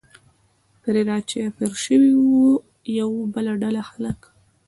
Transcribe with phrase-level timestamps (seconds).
[0.81, 2.23] پرې را چاپېر شوي و،
[2.99, 4.19] یوه بله ډله خلک.